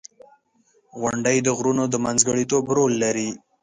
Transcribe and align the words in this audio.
•غونډۍ 0.99 1.37
د 1.43 1.47
غرونو 1.57 1.83
د 1.89 1.95
منځګړیتوب 2.05 2.65
رول 2.77 2.93
لري. 3.03 3.29